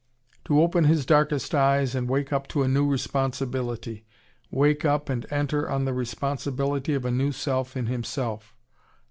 [0.45, 4.03] To open his darkest eyes and wake up to a new responsibility.
[4.49, 8.55] Wake up and enter on the responsibility of a new self in himself.